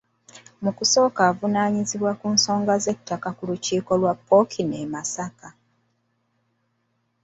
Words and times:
Mu 0.63 0.71
kusooka 0.77 1.21
avunaanyizibwa 1.29 2.11
ku 2.19 2.27
nsonga 2.35 2.73
z’ettaka 2.83 3.29
ku 3.37 3.43
lukiiko 3.49 3.91
lwa 4.01 4.13
Ppookino 4.17 4.75
e 4.83 4.85
Masaka. 4.93 5.47